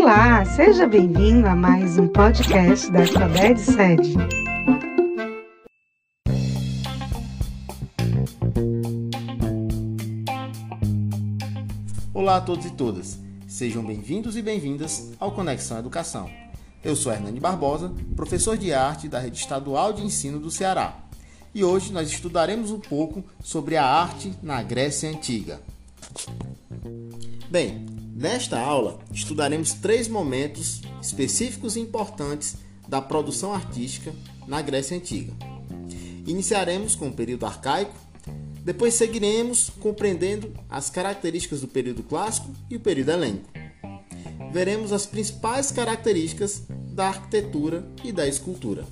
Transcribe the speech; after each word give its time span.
Olá, 0.00 0.44
seja 0.44 0.86
bem-vindo 0.86 1.48
a 1.48 1.56
mais 1.56 1.98
um 1.98 2.06
podcast 2.06 2.88
da 2.92 3.00
Alfabete 3.00 3.60
Sede. 3.60 4.14
Olá 12.14 12.36
a 12.36 12.40
todos 12.40 12.64
e 12.64 12.70
todas, 12.70 13.18
sejam 13.48 13.84
bem-vindos 13.84 14.36
e 14.36 14.40
bem-vindas 14.40 15.10
ao 15.18 15.32
Conexão 15.32 15.80
Educação. 15.80 16.30
Eu 16.84 16.94
sou 16.94 17.12
Hernani 17.12 17.40
Barbosa, 17.40 17.92
professor 18.14 18.56
de 18.56 18.72
arte 18.72 19.08
da 19.08 19.18
Rede 19.18 19.38
Estadual 19.38 19.92
de 19.92 20.04
Ensino 20.04 20.38
do 20.38 20.48
Ceará. 20.48 20.96
E 21.52 21.64
hoje 21.64 21.92
nós 21.92 22.08
estudaremos 22.08 22.70
um 22.70 22.78
pouco 22.78 23.24
sobre 23.42 23.76
a 23.76 23.84
arte 23.84 24.32
na 24.44 24.62
Grécia 24.62 25.10
Antiga. 25.10 25.60
Bem, 27.50 27.86
nesta 28.18 28.58
aula 28.60 28.98
estudaremos 29.12 29.74
três 29.74 30.08
momentos 30.08 30.82
específicos 31.00 31.76
e 31.76 31.80
importantes 31.80 32.56
da 32.88 33.00
produção 33.00 33.54
artística 33.54 34.12
na 34.46 34.60
Grécia 34.60 34.96
Antiga. 34.96 35.32
Iniciaremos 36.26 36.94
com 36.94 37.08
o 37.08 37.12
período 37.12 37.46
arcaico, 37.46 37.94
depois 38.64 38.94
seguiremos 38.94 39.70
compreendendo 39.80 40.52
as 40.68 40.90
características 40.90 41.60
do 41.60 41.68
período 41.68 42.02
clássico 42.02 42.50
e 42.68 42.76
o 42.76 42.80
período 42.80 43.12
helênico 43.12 43.58
veremos 44.50 44.92
as 44.92 45.06
principais 45.06 45.70
características 45.70 46.62
da 46.68 47.08
arquitetura 47.08 47.86
e 48.02 48.12
da 48.12 48.26
escultura. 48.26 48.84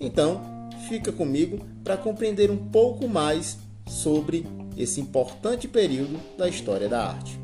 Então, 0.00 0.40
fica 0.88 1.12
comigo 1.12 1.64
para 1.82 1.96
compreender 1.96 2.50
um 2.50 2.56
pouco 2.56 3.08
mais 3.08 3.58
sobre 3.86 4.46
esse 4.76 5.00
importante 5.00 5.68
período 5.68 6.18
da 6.36 6.48
história 6.48 6.88
da 6.88 7.06
arte. 7.06 7.43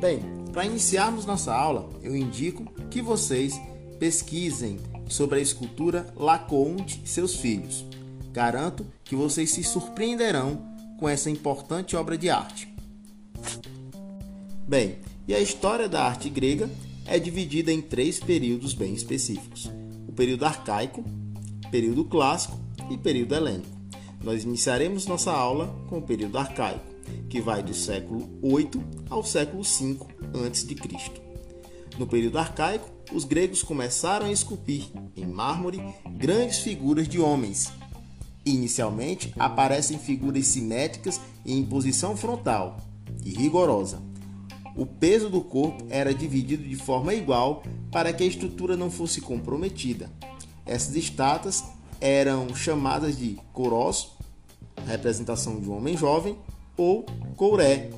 Bem, 0.00 0.20
para 0.52 0.66
iniciarmos 0.66 1.24
nossa 1.24 1.54
aula, 1.54 1.88
eu 2.02 2.16
indico 2.16 2.64
que 2.90 3.00
vocês 3.00 3.60
pesquisem 3.98 4.78
sobre 5.08 5.38
a 5.38 5.42
escultura 5.42 6.06
Laconte 6.16 7.00
e 7.04 7.08
seus 7.08 7.36
filhos. 7.36 7.84
Garanto 8.32 8.86
que 9.04 9.14
vocês 9.14 9.50
se 9.50 9.62
surpreenderão 9.62 10.62
com 10.98 11.08
essa 11.08 11.30
importante 11.30 11.96
obra 11.96 12.18
de 12.18 12.28
arte. 12.28 12.72
Bem, 14.66 14.98
e 15.26 15.34
a 15.34 15.40
história 15.40 15.88
da 15.88 16.04
arte 16.04 16.28
grega 16.28 16.68
é 17.06 17.18
dividida 17.18 17.72
em 17.72 17.80
três 17.80 18.18
períodos 18.18 18.74
bem 18.74 18.94
específicos: 18.94 19.70
o 20.08 20.12
período 20.12 20.44
arcaico, 20.44 21.04
período 21.70 22.04
clássico 22.04 22.58
e 22.90 22.96
período 22.96 23.34
helênico. 23.34 23.68
Nós 24.22 24.42
iniciaremos 24.42 25.06
nossa 25.06 25.32
aula 25.32 25.74
com 25.88 25.98
o 25.98 26.02
período 26.02 26.38
arcaico, 26.38 26.93
que 27.28 27.40
vai 27.40 27.62
do 27.62 27.74
século 27.74 28.28
8 28.42 28.82
ao 29.10 29.24
século 29.24 29.64
5 29.64 30.06
a.C. 30.22 30.76
No 31.98 32.06
período 32.06 32.38
arcaico, 32.38 32.90
os 33.12 33.24
gregos 33.24 33.62
começaram 33.62 34.26
a 34.26 34.32
esculpir 34.32 34.84
em 35.16 35.26
mármore 35.26 35.82
grandes 36.16 36.58
figuras 36.58 37.08
de 37.08 37.20
homens. 37.20 37.72
Inicialmente, 38.44 39.32
aparecem 39.38 39.98
figuras 39.98 40.46
simétricas 40.46 41.20
e 41.44 41.52
em 41.52 41.64
posição 41.64 42.16
frontal 42.16 42.78
e 43.24 43.30
rigorosa 43.30 44.02
o 44.76 44.84
peso 44.84 45.30
do 45.30 45.40
corpo 45.40 45.86
era 45.88 46.12
dividido 46.12 46.64
de 46.64 46.74
forma 46.74 47.14
igual 47.14 47.62
para 47.92 48.12
que 48.12 48.24
a 48.24 48.26
estrutura 48.26 48.76
não 48.76 48.90
fosse 48.90 49.20
comprometida. 49.20 50.10
Essas 50.66 50.96
estátuas 50.96 51.62
eram 52.00 52.52
chamadas 52.54 53.16
de 53.16 53.38
corós, 53.52 54.08
representação 54.86 55.60
de 55.60 55.68
um 55.68 55.76
homem 55.76 55.96
jovem, 55.96 56.36
ou 56.76 57.04
couré, 57.36 57.90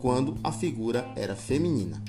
quando 0.00 0.36
a 0.42 0.50
figura 0.50 1.08
era 1.16 1.36
feminina. 1.36 2.02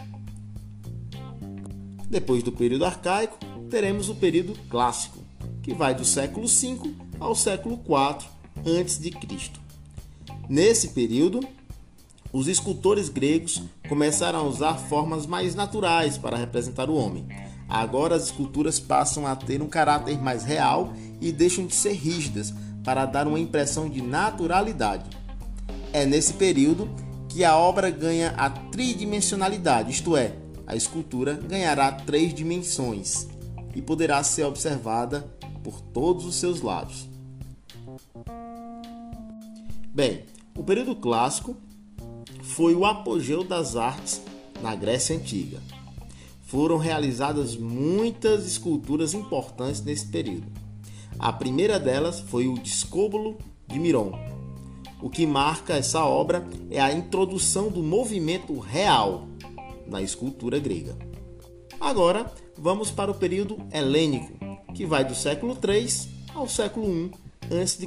Depois 2.10 2.44
do 2.44 2.52
período 2.52 2.86
arcaico, 2.86 3.38
teremos 3.70 4.10
o 4.10 4.16
período 4.16 4.54
clássico, 4.70 5.20
que 5.62 5.74
vai 5.74 5.96
do 5.96 6.06
século 6.06 6.48
V 6.48 6.94
ao 7.20 7.36
século 7.36 7.76
IV 7.76 8.28
a.C. 8.56 9.12
Nesse 10.48 10.90
período, 10.90 11.40
os 12.32 12.48
escultores 12.48 13.10
gregos 13.10 13.62
começaram 13.88 14.40
a 14.40 14.44
usar 14.44 14.76
formas 14.76 15.26
mais 15.26 15.56
naturais 15.56 16.18
para 16.18 16.38
representar 16.38 16.90
o 16.90 16.96
homem. 16.96 17.28
Agora 17.68 18.16
as 18.16 18.26
esculturas 18.26 18.80
passam 18.80 19.26
a 19.26 19.36
ter 19.36 19.62
um 19.62 19.68
caráter 19.68 20.22
mais 20.22 20.44
real 20.44 20.94
e 21.22 21.32
deixam 21.32 21.66
de 21.66 21.74
ser 21.74 21.94
rígidas 21.94 22.54
para 22.84 23.06
dar 23.06 23.28
uma 23.28 23.40
impressão 23.40 23.90
de 23.90 24.02
naturalidade. 24.02 25.23
É 25.94 26.08
nesse 26.08 26.34
período 26.34 26.90
que 27.30 27.44
a 27.44 27.56
obra 27.56 27.92
ganha 27.92 28.32
a 28.32 28.50
tridimensionalidade, 28.50 29.92
isto 29.92 30.18
é, 30.18 30.36
a 30.66 30.76
escultura 30.76 31.34
ganhará 31.34 31.92
três 31.92 32.34
dimensões 32.34 33.28
e 33.76 33.82
poderá 33.82 34.24
ser 34.24 34.44
observada 34.44 35.22
por 35.64 35.80
todos 35.80 36.26
os 36.26 36.36
seus 36.36 36.62
lados. 36.62 37.08
Bem, 39.94 40.26
o 40.58 40.64
período 40.64 40.96
clássico 40.96 41.56
foi 42.42 42.74
o 42.74 42.86
apogeu 42.86 43.44
das 43.44 43.76
artes 43.76 44.20
na 44.64 44.74
Grécia 44.74 45.16
Antiga. 45.16 45.62
Foram 46.48 46.78
realizadas 46.78 47.56
muitas 47.56 48.48
esculturas 48.48 49.14
importantes 49.14 49.82
nesse 49.82 50.08
período. 50.08 50.52
A 51.20 51.32
primeira 51.32 51.80
delas 51.80 52.20
foi 52.20 52.48
o 52.48 52.58
Discóbulo 52.58 53.38
de 53.68 53.78
Miron. 53.80 54.33
O 55.04 55.10
que 55.10 55.28
marca 55.28 55.74
essa 55.74 56.06
obra 56.06 56.48
é 56.72 56.80
a 56.80 56.94
introdução 56.94 57.70
do 57.70 57.84
movimento 57.84 58.58
real 58.58 59.28
na 59.86 60.02
escultura 60.02 60.58
grega. 60.58 60.98
Agora, 61.78 62.34
vamos 62.58 62.90
para 62.90 63.12
o 63.12 63.14
período 63.14 63.58
helênico, 63.70 64.32
que 64.74 64.86
vai 64.86 65.04
do 65.04 65.14
século 65.14 65.58
III 65.62 65.90
ao 66.34 66.48
século 66.48 66.88
I 66.88 67.12
a.C. 67.62 67.86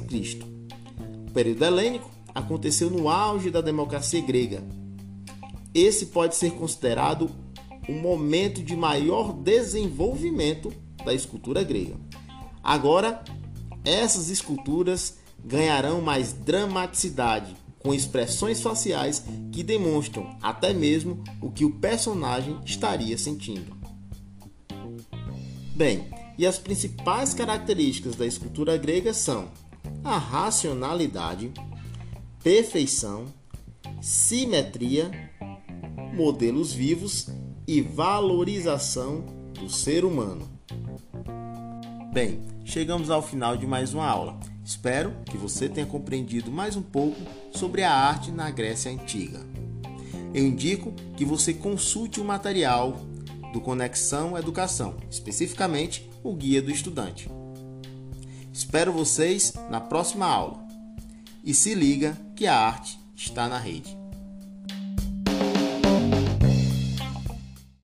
O 1.27 1.31
período 1.31 1.65
helênico 1.65 2.07
aconteceu 2.35 2.87
no 2.91 3.09
auge 3.09 3.49
da 3.49 3.61
democracia 3.61 4.21
grega. 4.21 4.63
Esse 5.73 6.05
pode 6.05 6.35
ser 6.35 6.51
considerado 6.51 7.31
o 7.89 7.93
momento 7.93 8.61
de 8.61 8.75
maior 8.75 9.33
desenvolvimento 9.33 10.71
da 11.03 11.15
escultura 11.15 11.63
grega. 11.63 11.95
Agora, 12.63 13.23
essas 13.83 14.29
esculturas 14.29 15.17
ganharão 15.47 16.01
mais 16.01 16.33
dramaticidade, 16.33 17.55
com 17.79 17.93
expressões 17.93 18.61
faciais 18.61 19.23
que 19.51 19.63
demonstram 19.63 20.37
até 20.41 20.73
mesmo 20.73 21.23
o 21.41 21.49
que 21.49 21.63
o 21.63 21.71
personagem 21.79 22.59
estaria 22.65 23.17
sentindo. 23.17 23.77
Bem, 25.73 26.05
e 26.37 26.45
as 26.45 26.59
principais 26.59 27.33
características 27.33 28.15
da 28.15 28.25
escultura 28.25 28.75
grega 28.77 29.13
são 29.13 29.47
a 30.03 30.17
racionalidade, 30.17 31.51
perfeição, 32.43 33.25
simetria, 34.01 35.09
modelos 36.13 36.73
vivos 36.73 37.27
e 37.65 37.81
valorização 37.81 39.21
do 39.53 39.69
ser 39.69 40.03
humano. 40.03 40.45
Bem, 42.11 42.41
chegamos 42.65 43.09
ao 43.09 43.21
final 43.21 43.55
de 43.55 43.65
mais 43.65 43.93
uma 43.93 44.05
aula. 44.05 44.56
Espero 44.67 45.13
que 45.23 45.37
você 45.37 45.69
tenha 45.69 45.87
compreendido 45.87 46.51
mais 46.51 46.75
um 46.75 46.81
pouco 46.81 47.15
sobre 47.53 47.83
a 47.83 47.93
arte 47.93 48.31
na 48.31 48.51
Grécia 48.51 48.91
Antiga. 48.91 49.39
Eu 50.33 50.45
indico 50.45 50.91
que 51.15 51.23
você 51.23 51.53
consulte 51.53 52.19
o 52.19 52.25
material 52.25 52.99
do 53.53 53.61
Conexão 53.61 54.37
Educação, 54.37 54.97
especificamente 55.09 56.09
o 56.21 56.33
Guia 56.33 56.61
do 56.61 56.69
Estudante. 56.69 57.29
Espero 58.51 58.91
vocês 58.91 59.53
na 59.69 59.79
próxima 59.79 60.25
aula. 60.25 60.59
E 61.45 61.53
se 61.53 61.73
liga 61.73 62.17
que 62.35 62.45
a 62.45 62.53
arte 62.53 62.99
está 63.15 63.47
na 63.47 63.57
rede. 63.57 63.97